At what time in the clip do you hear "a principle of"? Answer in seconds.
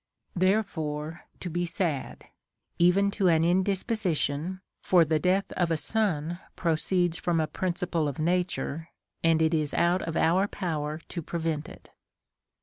7.39-8.17